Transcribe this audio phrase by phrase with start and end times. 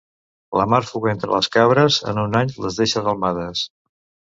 [0.59, 3.69] La marfuga entre les cabres en un any les deixa delmades.